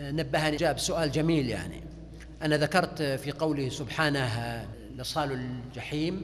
[0.00, 1.82] نبهني جاب سؤال جميل يعني.
[2.42, 4.64] أنا ذكرت في قوله سبحانه
[4.96, 6.22] لصال الجحيم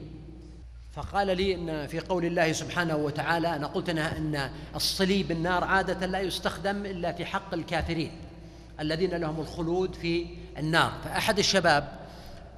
[0.91, 6.05] فقال لي إن في قول الله سبحانه وتعالى أنا قلت أنا إن الصلي بالنار عادة
[6.05, 8.11] لا يستخدم إلا في حق الكافرين
[8.79, 10.25] الذين لهم الخلود في
[10.57, 10.91] النار.
[11.03, 11.97] فأحد الشباب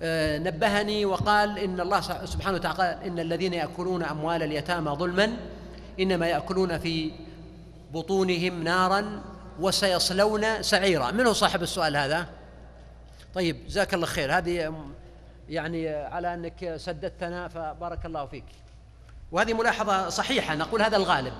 [0.01, 5.37] آه، نبهني وقال إن الله سبحانه وتعالى إن الذين يأكلون أموال اليتامى ظلما
[5.99, 7.11] إنما يأكلون في
[7.93, 9.21] بطونهم نارا
[9.59, 11.11] وسيصلون سعيرا.
[11.11, 12.27] من هو صاحب السؤال هذا؟
[13.35, 14.37] طيب جزاك الله خير.
[14.37, 14.73] هذه
[15.49, 18.45] يعني على أنك سددتنا فبارك الله فيك.
[19.31, 20.55] وهذه ملاحظة صحيحة.
[20.55, 21.33] نقول هذا الغالب.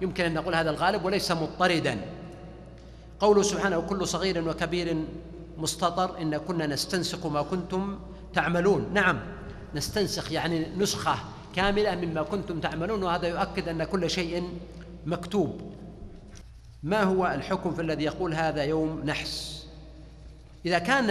[0.00, 2.00] يمكن أن نقول هذا الغالب وليس مضطردا.
[3.20, 5.04] قوله سبحانه كل صغير وكبير
[5.56, 7.98] مستطر إن كنا نستنسخ ما كنتم
[8.34, 8.90] تعملون.
[8.92, 9.20] نعم
[9.74, 11.14] نستنسخ يعني نسخة
[11.56, 14.58] كاملة مما كنتم تعملون وهذا يؤكد أن كل شيء
[15.06, 15.77] مكتوب.
[16.82, 19.66] ما هو الحكم في الذي يقول هذا يوم نحس؟
[20.66, 21.10] إذا كان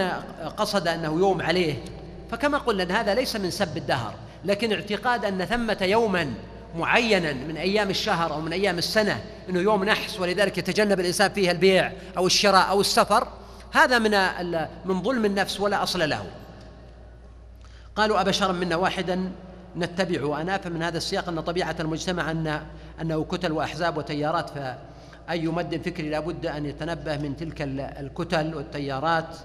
[0.57, 1.75] قصد أنه يوم عليه
[2.31, 4.13] فكما قلنا أن هذا ليس من سب الدهر
[4.45, 6.33] لكن اعتقاد أن ثمة يوما
[6.75, 11.51] معينا من أيام الشهر أو من أيام السنة أنه يوم نحس ولذلك يتجنب الإنسان فيه
[11.51, 13.27] البيع أو الشراء أو السفر
[13.71, 14.11] هذا من
[14.85, 16.25] من ظلم النفس ولا أصل له.
[17.95, 19.31] قالوا أبشرا منا واحدا
[19.77, 22.61] نتبع وأنا فمن هذا السياق أن طبيعة المجتمع أن
[23.01, 24.57] أنه كتل وأحزاب وتيارات ف
[25.29, 27.61] أي مد فكري لابد أن يتنبه من تلك
[27.99, 29.37] الكتل والتيارات.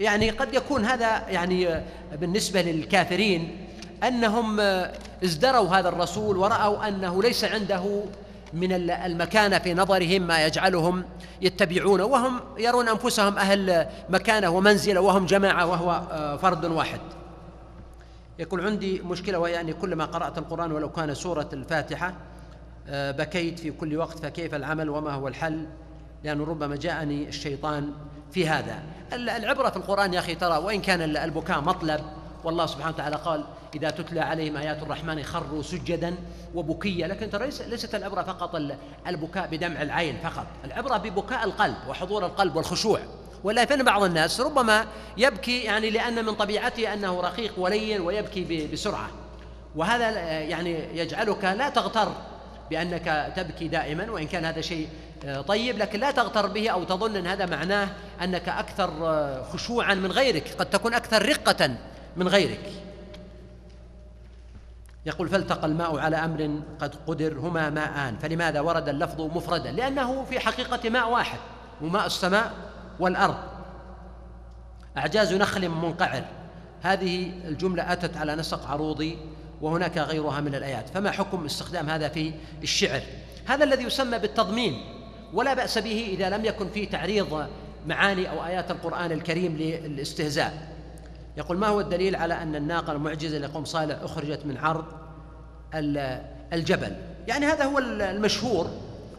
[0.00, 1.82] يعني قد يكون هذا يعني
[2.20, 3.66] بالنسبة للكافرين
[4.02, 4.60] أنهم
[5.24, 8.02] ازدروا هذا الرسول ورأوا أنه ليس عنده
[8.52, 11.04] من المكانة في نظرهم ما يجعلهم
[11.42, 16.02] يتبعونه وهم يرون أنفسهم أهل مكانة ومنزلة وهم جماعة وهو
[16.42, 17.00] فرد واحد.
[18.38, 22.14] يقول عندي مشكلة وهي أني كلما قرأت القرآن ولو كان سورة الفاتحة آه،
[22.88, 25.66] بكيت في كل وقت فكيف العمل وما هو الحل؟
[26.24, 27.92] لأنه ربما جاءني الشيطان
[28.32, 28.82] في هذا.
[29.12, 32.00] العبرة في القرآن يا أخي ترى وإن كان البكاء مطلب
[32.44, 36.14] والله سبحانه وتعالى قال إذا تتلى عليهم آيات الرحمن خروا سجدا
[36.54, 38.60] وبكيا لكن ترى ليست العبرة فقط
[39.06, 43.00] البكاء بدمع العين فقط العبرة ببكاء القلب وحضور القلب والخشوع.
[43.44, 44.86] ولا فإن بعض الناس ربما
[45.16, 49.10] يبكي يعني لأن من طبيعته أنه رقيق ولين ويبكي بسرعة.
[49.76, 50.10] وهذا
[50.40, 52.12] يعني يجعلك لا تغتر.
[52.70, 54.88] بأنك تبكي دائما وإن كان هذا شيء
[55.24, 57.88] آه، طيب لكن لا تغتر به أو تظن أن هذا معناه
[58.22, 60.54] أنك أكثر آه، خشوعا من غيرك.
[60.58, 61.70] قد تكون أكثر رقة
[62.16, 62.72] من غيرك.
[65.06, 68.16] يقول فالتقى الماء على أمر قد قدر هما ماءان.
[68.16, 71.38] فلماذا ورد اللفظ مفردا؟ لأنه في حقيقة ماء واحد
[71.82, 72.52] وماء السماء
[73.00, 73.36] والأرض.
[74.96, 76.24] أعجاز نخل منقعر.
[76.82, 79.18] هذه الجملة أتت على نسق عروضي
[79.62, 80.88] وهناك غيرها من الآيات.
[80.88, 82.32] فما حكم استخدام هذا في
[82.62, 83.00] الشعر؟
[83.46, 84.82] هذا الذي يسمى بالتضمين
[85.32, 87.46] ولا بأس به إذا لم يكن فيه تعريض
[87.86, 90.70] معاني أو آيات القرآن الكريم للاستهزاء.
[91.36, 94.84] يقول ما هو الدليل على أن الناقة المعجزة لقوم صالح أخرجت من عرض
[96.52, 96.96] الجبل؟
[97.28, 98.70] يعني هذا هو المشهور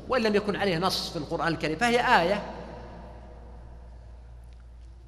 [0.10, 1.78] وإن لم يكن عليه نص في القرآن الكريم.
[1.78, 2.44] فهي آية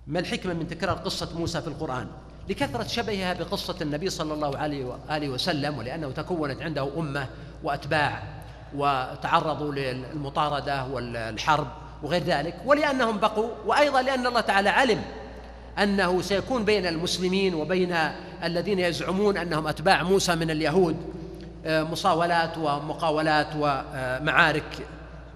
[0.07, 2.07] ما الحكمة من تكرار قصة موسى في القرآن؟
[2.49, 7.27] لكثرة شبهها بقصة النبي صلى الله عليه وآله وسلم ولأنه تكونت عنده أمة
[7.63, 8.23] وأتباع
[8.75, 11.67] وتعرضوا للمطاردة والحرب
[12.03, 15.01] وغير ذلك ولأنهم بقوا وأيضا لأن الله تعالى علم
[15.79, 17.95] أنه سيكون بين المسلمين وبين
[18.43, 20.97] الذين يزعمون أنهم أتباع موسى من اليهود
[21.65, 24.87] آه، مصاولات ومقاولات ومعارك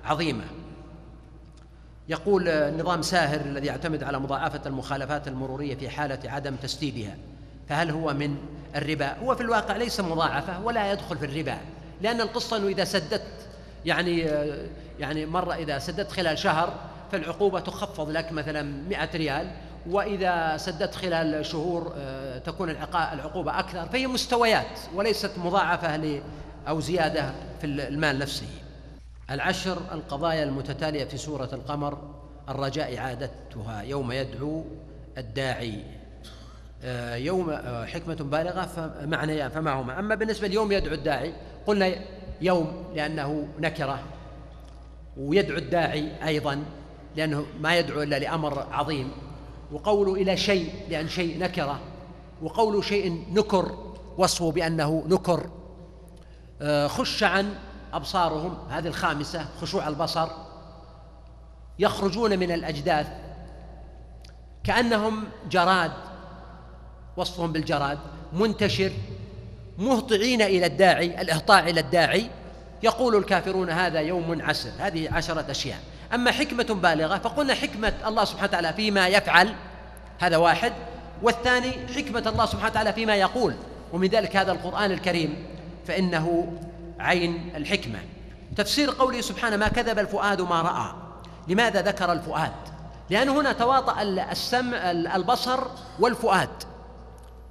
[0.06, 0.44] عظيمة.
[2.10, 7.16] يقول نظام ساهر الذي يعتمد على مضاعفة المخالفات المرورية في حالة عدم تسديدها.
[7.70, 8.38] فهل هو من
[8.76, 11.58] الربا؟ هو في الواقع ليس مضاعفة ولا يدخل في الربا
[12.02, 13.24] لأن القصة أنه إذا سددت
[13.86, 14.20] يعني
[15.00, 16.74] يعني مرة إذا سددت خلال شهر
[17.12, 19.52] فالعقوبة تخفض لك مثلا 100 ريال
[19.90, 22.70] وإذا سددت خلال شهور آه، تكون
[23.14, 23.86] العقوبة أكثر.
[23.86, 26.22] فهي مستويات وليست مضاعفة
[26.68, 27.32] أو زيادة
[27.62, 28.48] في المال نفسه.
[29.32, 31.98] العشر القضايا المتتالية في سورة القمر
[32.50, 34.66] الرجاء إعادتها يوم يدعو
[35.18, 35.84] الداعي.
[36.84, 41.34] آه، يوم آه، حكمة بالغة فمعنى فمعهما أما بالنسبة ليوم يدعو الداعي
[41.68, 41.96] قلنا
[42.42, 44.00] يوم لأنه نكرة
[45.18, 46.64] ويدعو الداعي أيضا
[47.16, 49.12] لأنه ما يدعو إلا لأمر عظيم.
[49.72, 51.80] وقوله إلى شيء لأن شيء نكرة
[52.42, 55.50] وقول شيء نكر وصفه بأنه نكر.
[56.62, 57.54] آه، خش عن
[57.94, 60.28] أبصارهم هذه الخامسة خشوع البصر
[61.80, 63.08] يخرجون من الأجداث
[64.64, 65.92] كأنهم جراد
[67.18, 68.00] وصفهم بالجراد
[68.34, 68.92] منتشر
[69.78, 72.30] مهطعين إلى الداعي الإهطاع إلى الداعي
[72.84, 75.80] يقول الكافرون هذا يوم عسر هذه عشرة أشياء.
[76.14, 79.56] أما حكمة بالغة فقلنا حكمة الله سبحانه وتعالى فيما يفعل
[80.20, 80.74] هذا واحد.
[81.22, 83.54] والثاني حكمة الله سبحانه وتعالى فيما يقول.
[83.94, 85.46] ومن ذلك هذا القرآن الكريم
[85.88, 86.54] فإنه
[87.00, 88.00] عين الحكمة.
[88.56, 90.94] تفسير قوله سبحانه ما كذب الفؤاد ما رأى.
[91.48, 92.52] لماذا ذكر الفؤاد؟
[93.10, 95.60] لأنه هنا تواطأ السمع البصر
[96.00, 96.50] والفؤاد.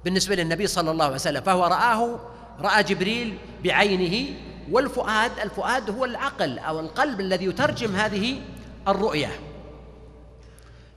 [0.05, 2.19] بالنسبة للنبي صلى الله عليه وسلم فهو رآه
[2.59, 4.35] رأى جبريل بعينه
[4.71, 8.41] والفؤاد الفؤاد هو العقل أو القلب الذي يترجم هذه
[8.87, 9.39] الرؤية.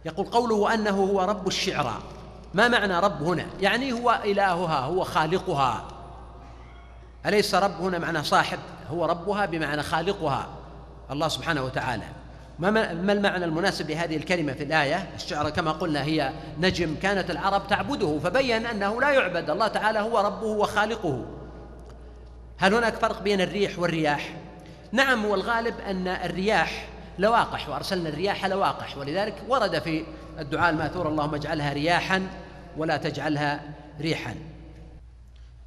[0.04, 1.98] يقول قوله أنه هو رب الشعرى.
[2.54, 5.88] ما معنى رب هنا؟ يعني هو إلهها هو خالقها.
[7.26, 8.58] أليس رب هنا معنى صاحب؟
[8.90, 10.48] هو ربها بمعنى خالقها.
[11.10, 12.04] الله سبحانه وتعالى.
[12.58, 18.18] ما المعنى المناسب لهذه الكلمة في الآية؟ الشعر كما قلنا هي نجم كانت العرب تعبده
[18.18, 19.50] فبين أنه لا يعبد.
[19.50, 21.24] الله تعالى هو ربه وخالقه.
[22.58, 24.36] هل هناك فرق بين الريح والرياح؟
[24.92, 26.88] نعم والغالب أن الرياح
[27.18, 28.98] لواقح وأرسلنا الرياح لواقح.
[28.98, 30.04] ولذلك ورد في
[30.38, 32.22] الدعاء المأثور اللهم اجعلها رياحا
[32.76, 33.60] ولا تجعلها
[34.00, 34.34] ريحا.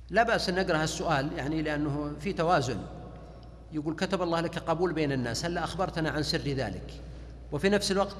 [0.09, 2.77] لا بأس أن نقرأ السؤال يعني لأنه في توازن.
[3.71, 6.93] يقول كتب الله لك قبول بين الناس هل أخبرتنا عن سر ذلك؟
[7.51, 8.15] وفي نفس الوقت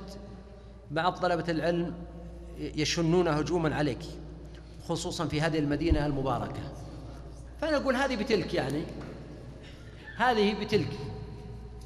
[0.91, 1.93] بعض طلبة العلم
[2.57, 4.05] يشنون هجوما عليك
[4.87, 6.61] خصوصا في هذه المدينة المباركة.
[7.61, 8.83] فأنا أقول هذه بتلك يعني
[10.17, 10.91] هذه بتلك.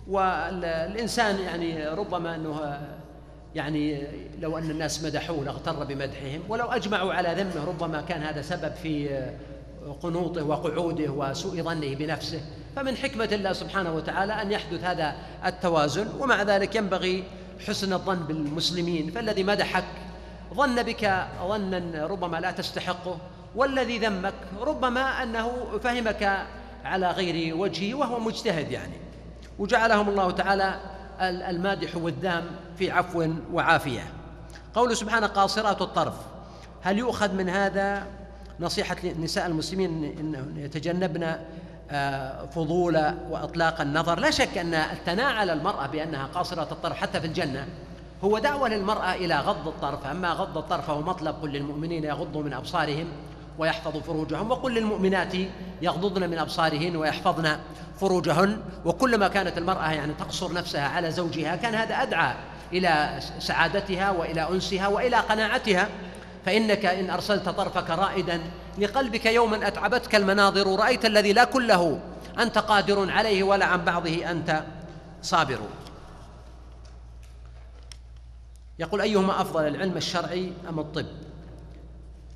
[0.08, 2.80] والإنسان يعني ربما أنه
[3.56, 4.08] يعني
[4.40, 9.20] لو أن الناس مدحوه لاغتر بمدحهم ولو أجمعوا على ذمه ربما كان هذا سبب في
[9.94, 12.42] قنوطه وقعوده وسوء ظنه بنفسه
[12.76, 17.24] فمن حكمة الله سبحانه وتعالى أن يحدث هذا التوازن ومع ذلك ينبغي
[17.68, 19.84] حسن الظن بالمسلمين فالذي مدحك
[20.54, 23.18] ظن بك ظنا ربما لا تستحقه
[23.56, 25.52] والذي ذمك ربما أنه
[25.84, 26.48] فهمك
[26.86, 28.94] على غير وجهه وهو مجتهد يعني.
[29.60, 30.80] وجعلهم الله تعالى
[31.22, 32.46] المادح والذام
[32.78, 34.14] في عفو وعافية.
[34.76, 36.14] قوله سبحانه قاصرات الطرف
[36.82, 38.08] هل يؤخذ من هذا
[38.60, 41.36] نصيحة نساء المسلمين أن يتجنبن
[41.92, 42.96] آه، فضول
[43.30, 44.20] وإطلاق النظر.
[44.20, 47.68] لا شك أن الثناء على المرأة بأنها قاصرة الطرف حتى في الجنة
[48.24, 50.06] هو دعوة للمرأة إلى غض الطرف.
[50.06, 51.36] أما غض الطرف فهو مطلب.
[51.42, 53.08] قل للمؤمنين يغضوا من أبصارهم
[53.60, 55.34] ويحفظوا فروجهم وقل للمؤمنات
[55.82, 57.58] يغضضن من أبصارهن ويحفظن
[58.00, 58.58] فروجهن.
[58.86, 62.34] وكلما كانت المرأة يعني تقصر نفسها على زوجها كان هذا أدعى
[62.74, 65.88] إلى سعادتها وإلى أنسها وإلى قناعتها.
[66.48, 68.42] فإنك إن أرسلت طرفك رائدا
[68.78, 72.00] لقلبك يوما أتعبتك المناظر رأيت الذي لا كله
[72.40, 74.64] أنت قادر عليه ولا عن بعضه أنت
[75.22, 75.60] صابر.
[78.80, 81.06] يقول أيهما أفضل العلم الشرعي أم الطب؟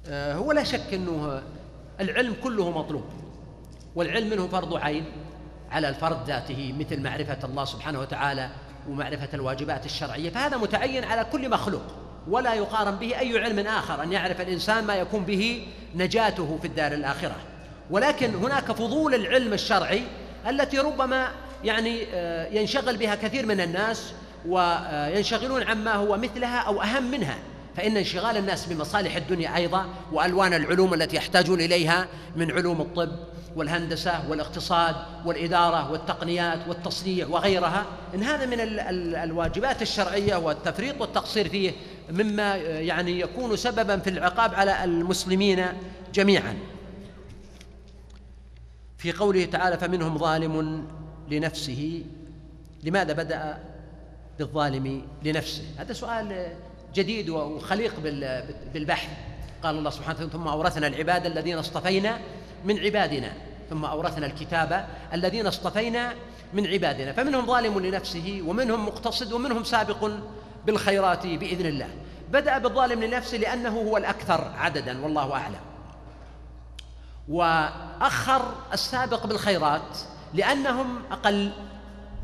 [0.08, 1.42] آه، هو لا شك أنه
[2.00, 3.06] العلم كله مطلوب
[3.96, 5.06] والعلم منه فرض عين
[5.72, 8.50] على الفرد ذاته مثل معرفة الله سبحانه وتعالى
[8.90, 12.00] ومعرفة الواجبات الشرعية فهذا متعين على كل مخلوق.
[12.28, 16.92] ولا يقارن به أي علم آخر أن يعرف الإنسان ما يكون به نجاته في الدار
[16.92, 17.36] الآخرة.
[17.92, 20.04] ولكن هناك فضول العلم الشرعي
[20.50, 21.28] التي ربما
[21.63, 24.13] يعني آه، ينشغل بها كثير من الناس
[24.46, 27.38] وينشغلون عما هو مثلها أو أهم منها.
[27.78, 33.12] فإن انشغال الناس بمصالح الدنيا أيضا وألوان العلوم التي يحتاجون إليها من علوم الطب
[33.56, 37.86] والهندسة والاقتصاد والإدارة والتقنيات والتصنيع وغيرها
[38.16, 38.58] إن هذا من
[39.16, 41.72] الواجبات الشرعية والتفريط والتقصير فيه
[42.12, 45.65] مما يعني يكون سببا في العقاب على المسلمين
[46.13, 46.58] جميعا.
[48.98, 50.88] في قوله تعالى فمنهم ظالم
[51.30, 52.03] لنفسه.
[52.84, 53.63] لماذا بدأ
[54.39, 56.48] بالظالم لنفسه؟ هذا سؤال
[56.96, 58.00] جديد وخليق
[58.74, 59.10] بالبحث.
[59.63, 62.20] قال الله سبحانه وتعالى ثم أورثنا العباد الذين اصطفينا
[62.65, 63.34] من عبادنا.
[63.70, 66.13] ثم أورثنا الكتاب الذين اصطفينا
[66.53, 67.12] من عبادنا.
[67.12, 70.12] فمنهم ظالم لنفسه ومنهم مقتصد ومنهم سابق
[70.65, 71.89] بالخيرات بإذن الله.
[72.32, 75.60] بدأ بالظالم لنفسه لأنه هو الأكثر عددا والله أعلم.
[77.30, 79.98] وأخر السابق بالخيرات
[80.34, 81.51] لأنهم أقل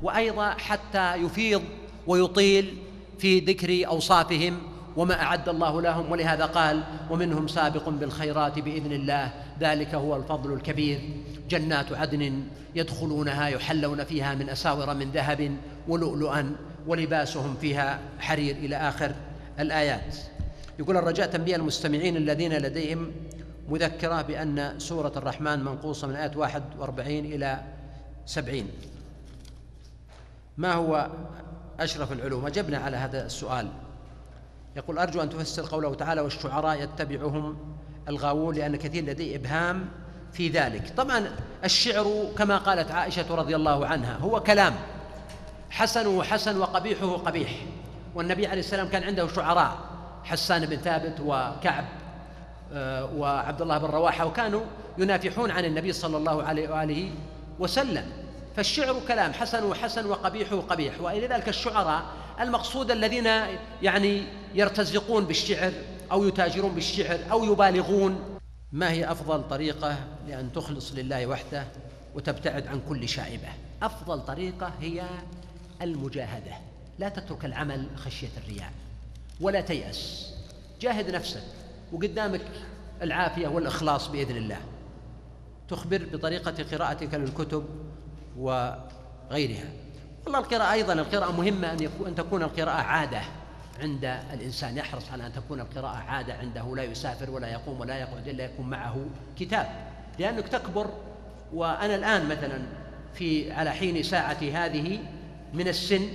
[0.04, 1.64] وأيضا حتى يفيض
[2.08, 2.78] ويطيل
[3.20, 4.60] في ذكر أوصافهم
[4.98, 11.00] وما أعد الله لهم ولهذا قال ومنهم سابق بالخيرات بإذن الله ذلك هو الفضل الكبير.
[11.50, 12.44] جنات عدن
[12.76, 16.56] يدخلونها يحلون فيها من أساور من ذهب ولؤلؤا
[16.88, 19.12] ولباسهم فيها حرير إلى آخر
[19.60, 20.16] الآيات.
[20.80, 23.12] يقول الرجاء تنبيه المستمعين الذين لديهم
[23.70, 27.62] مذكرة بأن سورة الرحمن منقوصة من آية 41 إلى
[28.26, 28.70] 70
[30.58, 31.10] ما هو
[31.80, 33.68] أشرف العلوم؟ أجبنا على هذا السؤال.
[34.78, 37.58] يقول أرجو أن تفسر قوله تعالى والشعراء يتبعهم
[38.10, 39.86] الغاوون لأن كثير لديه إبهام
[40.34, 40.94] في ذلك.
[40.98, 41.26] طبعا
[41.64, 44.74] الشعر كما قالت عائشة رضي الله عنها هو كلام
[45.70, 47.52] حسنه حسن وقبيحه قبيح.
[48.16, 49.78] والنبي عليه السلام كان عنده شعراء
[50.24, 51.86] حسان بن ثابت وكعب
[52.74, 54.62] آه، وعبد الله بن رواحة وكانوا
[54.98, 57.12] ينافحون عن النبي صلى الله عليه وآله
[57.60, 58.06] وسلم.
[58.56, 62.02] فالشعر كلام حسن حسن وقبيح قبيح وإلى ذلك الشعراء
[62.40, 63.26] المقصود الذين
[63.82, 65.74] يعني يرتزقون بالشعر
[66.12, 68.40] أو يتاجرون بالشعر أو يبالغون.
[68.72, 71.68] ما هي أفضل طريقة لأن تخلص لله وحده
[72.16, 73.48] وتبتعد عن كل شائبة؟
[73.82, 75.04] أفضل طريقة هي
[75.82, 76.52] المجاهدة.
[77.00, 78.72] لا تترك العمل خشية الرياء
[79.42, 80.34] ولا تيأس.
[80.82, 81.44] جاهد نفسك
[81.92, 82.42] وقدامك
[83.02, 84.60] العافية والإخلاص بإذن الله.
[85.70, 87.66] تخبر بطريقة قراءتك للكتب
[88.38, 89.70] وغيرها.
[90.28, 93.22] والله القراءة أيضا القراءة مهمة أن, أن تكون القراءة عادة
[93.82, 94.78] عند الإنسان.
[94.78, 96.76] يحرص على أن تكون القراءة عادة عنده.
[96.76, 99.06] لا يسافر ولا يقوم ولا يقعد إلا يكون معه
[99.40, 99.68] كتاب.
[100.20, 100.90] لأنك تكبر
[101.54, 102.62] وأنا الآن مثلا
[103.14, 105.00] في على حين ساعتي هذه
[105.54, 106.10] من السن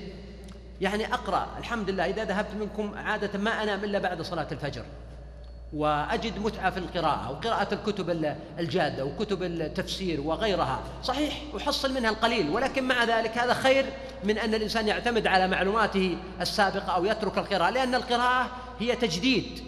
[0.80, 4.84] يعني أقرأ الحمد لله إذا ذهبت منكم عادة ما أنام إلا بعد صلاة الفجر.
[5.72, 10.80] وأجد متعة في القراءة وقراءة الكتب الجادة وكتب التفسير وغيرها.
[11.02, 13.84] صحيح أحصل منها القليل ولكن مع ذلك هذا خير
[14.24, 19.60] من أن الإنسان يعتمد على معلوماته السابقة أو يترك القراءة لأن القراءة هي تجديد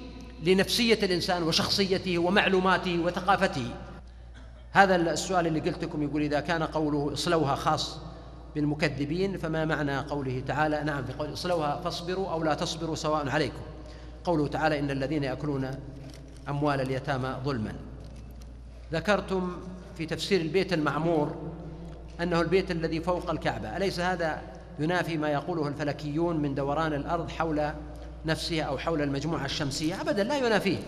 [0.43, 3.67] لنفسية الإنسان وشخصيته ومعلوماته وثقافته.
[4.73, 7.99] هذا السؤال اللي قلت لكم يقول إذا كان قوله اصلوها خاص
[8.55, 13.61] بالمكذبين فما معنى قوله تعالى؟ نعم في قول اصلوها فاصبروا أو لا تصبروا سواء عليكم.
[14.25, 15.71] قوله تعالى إن الذين يأكلون
[16.49, 17.73] أموال اليتامى ظلما.
[18.93, 19.53] ذكرتم
[19.99, 21.35] في تفسير البيت المعمور
[22.21, 23.77] أنه البيت الذي فوق الكعبة.
[23.77, 24.43] أليس هذا
[24.79, 27.71] ينافي ما يقوله الفلكيون من دوران الأرض حول
[28.27, 30.79] نفسها أو حول المجموعة الشمسية؟ أبدا لا ينافيه.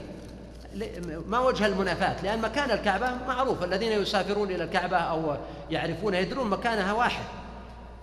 [1.28, 3.64] ما وجه المنافاة؟ لأن مكان الكعبة معروف.
[3.64, 5.36] الذين يسافرون إلى الكعبة أو
[5.70, 7.24] يعرفون يدرون مكانها واحد.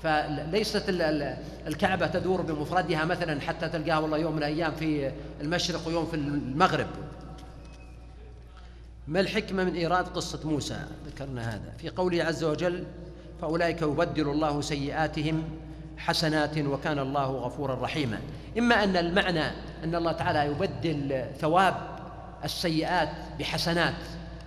[0.03, 0.83] فليست
[1.67, 6.87] الكعبة تدور بمفردها مثلا حتى تلقاها والله يوم من الأيام في المشرق ويوم في المغرب.
[9.07, 11.73] ما الحكمة من إيراد قصة موسى؟ ذكرنا هذا.
[11.77, 12.83] في قوله عز وجل
[13.41, 15.43] فأولئك يبدل الله سيئاتهم
[15.97, 18.19] حسنات وكان الله غفورا رحيما.
[18.57, 19.45] إما أن المعنى
[19.83, 21.75] أن الله تعالى يبدل ثواب
[22.43, 23.93] السيئات بحسنات.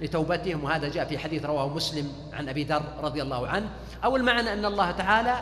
[0.00, 3.68] لتوبتهم وهذا جاء في حديث رواه مسلم عن أبي ذر رضي الله عنه.
[4.04, 5.40] أو المعنى أن الله تعالى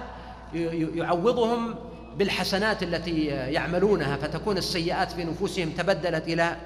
[0.94, 1.74] يعوضهم
[2.18, 6.56] بالحسنات التي يعملونها فتكون السيئات في نفوسهم تبدلت إلى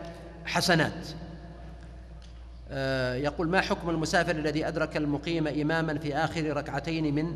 [0.45, 1.09] حسنات.
[2.71, 7.35] آه، يقول ما حكم المسافر الذي أدرك المقيم إماما في آخر ركعتين من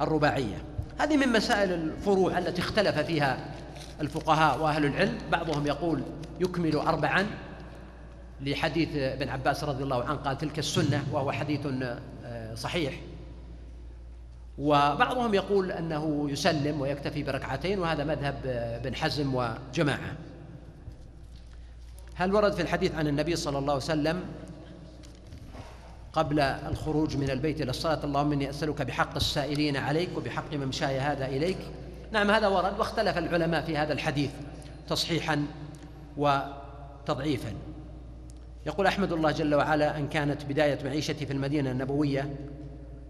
[0.00, 0.64] الرباعية؟
[0.98, 3.38] هذه من مسائل الفروع التي اختلف فيها
[4.00, 5.18] الفقهاء وأهل العلم.
[5.32, 6.02] بعضهم يقول
[6.40, 7.26] يكمل أربعا
[8.42, 11.60] لحديث ابن عباس رضي الله عنه قال تلك السنة وهو حديث
[12.24, 13.00] آه، صحيح.
[14.58, 18.34] وبعضهم يقول أنه يسلم ويكتفي بركعتين وهذا مذهب
[18.84, 20.16] بن حزم وجماعة.
[22.14, 24.22] هل ورد في الحديث عن النبي صلى الله عليه وسلم
[26.12, 31.26] قبل الخروج من البيت إلى الصلاة اللهم إني أسألك بحق السائلين عليك وبحق ممشاي هذا
[31.26, 31.58] إليك؟
[32.12, 34.30] نعم هذا ورد واختلف العلماء في هذا الحديث
[34.88, 35.46] تصحيحا
[36.16, 37.52] وتضعيفا.
[38.66, 42.36] يقول أحمد الله جل وعلا أن كانت بداية معيشتي في المدينة النبوية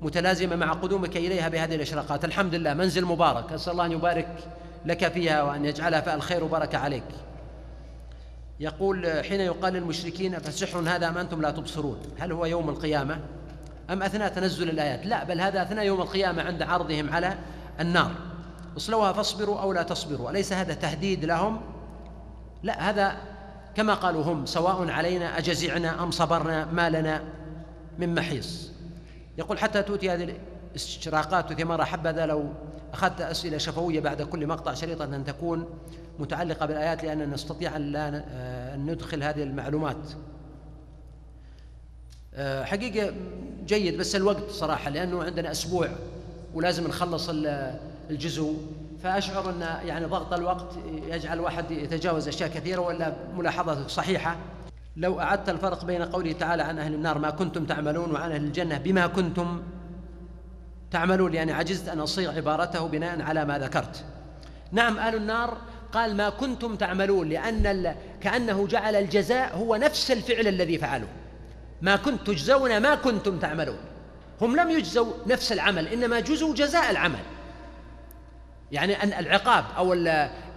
[0.01, 2.25] متلازمة مع قدومك إليها بهذه الإشراقات.
[2.25, 3.53] الحمد لله منزل مبارك.
[3.53, 4.29] أسأل الله أن يبارك
[4.87, 7.05] لك فيها وأن يجعلها فالخير وبركة عليك.
[8.61, 13.21] يقول حين يقال للمشركين فسحر هذا أم أنتم لا تبصرون؟ هل هو يوم القيامة
[13.91, 17.35] أم أثناء تنزل الآيات؟ لا بل هذا أثناء يوم القيامة عند عرضهم على
[17.81, 18.11] النار.
[18.77, 20.31] اصلوها فاصبروا أو لا تصبروا.
[20.31, 21.61] أليس هذا تهديد لهم؟
[22.63, 23.17] لا هذا
[23.77, 27.23] كما قالوا هم سواء علينا أجزعنا أم صبرنا ما لنا
[27.99, 28.71] من محيص.
[29.39, 30.35] يقول حتى تؤتي هذه
[30.71, 32.45] الاستشراقات وثمار حبذا لو
[32.93, 35.67] أخذت أسئلة شفوية بعد كل مقطع شريطة أن تكون
[36.19, 39.97] متعلقة بالآيات لأننا نستطيع أن لا آه، ندخل هذه المعلومات.
[42.35, 43.13] آه، حقيقة
[43.67, 45.89] جيد بس الوقت صراحة لأنه عندنا أسبوع
[46.55, 47.31] ولازم نخلص
[48.11, 48.57] الجزء
[49.03, 50.75] فأشعر أن يعني ضغط الوقت
[51.07, 54.37] يجعل الواحد يتجاوز أشياء كثيرة ولا ملاحظة صحيحة.
[54.97, 58.79] لو أعدت الفرق بين قوله تعالى عن أهل النار ما كنتم تعملون وعن أهل الجنة
[58.79, 59.63] بما كنتم
[60.91, 64.05] تعملون يعني عجزت أن أصيغ عبارته بناء على ما ذكرت.
[64.73, 65.57] نعم أهل النار
[65.93, 71.09] قال ما كنتم تعملون لأن كأنه جعل الجزاء هو نفس الفعل الذي فعلوه.
[71.83, 73.79] ما كنت تجزون ما كنتم تعملون.
[74.41, 77.19] هم لم يجزوا نفس العمل إنما جزوا جزاء العمل.
[78.73, 79.97] يعني أن العقاب أو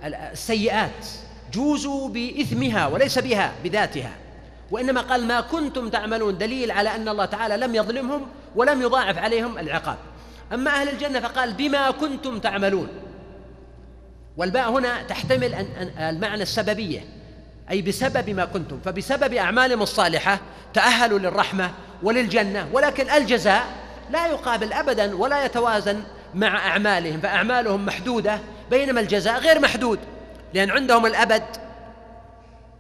[0.03, 1.05] السيئات
[1.53, 4.12] جوزوا بإثمها وليس بها بذاتها.
[4.72, 9.58] وإنما قال ما كنتم تعملون دليل على أن الله تعالى لم يظلمهم ولم يضاعف عليهم
[9.58, 9.98] العقاب.
[10.53, 12.88] أما أهل الجنة فقال بما كنتم تعملون.
[14.38, 15.67] والباء هنا تحتمل
[16.00, 17.05] المعنى السببية
[17.72, 18.79] أي بسبب ما كنتم.
[18.86, 20.39] فبسبب أعمالهم الصالحة
[20.74, 21.72] تأهلوا للرحمة
[22.03, 23.63] وللجنة ولكن الجزاء
[24.12, 26.03] لا يقابل أبدا ولا يتوازن
[26.35, 29.99] مع أعمالهم فأعمالهم محدودة بينما الجزاء غير محدود
[30.53, 31.43] لأن عندهم الأبد.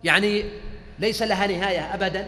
[0.03, 0.45] يعني
[0.99, 2.27] ليس لها نهاية أبدا.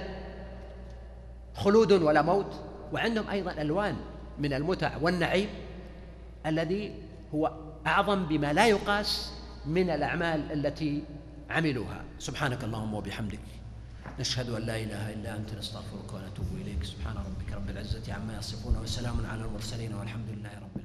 [1.55, 2.61] خلود ولا موت.
[2.93, 3.95] وعندهم أيضا ألوان
[4.39, 5.49] من المتع والنعيم
[6.45, 6.93] الذي
[7.35, 7.51] هو
[7.87, 9.31] أعظم بما لا يقاس
[9.65, 11.03] من الأعمال التي
[11.49, 12.03] عملوها.
[12.19, 13.39] سبحانك اللهم وبحمدك.
[14.19, 16.83] نشهد أن لا إله إلا أنت نستغفرك ونتوب إليك.
[16.83, 20.84] سبحان ربك رب العزة عما يصفون وسلام على المرسلين والحمد لله رب العالمين.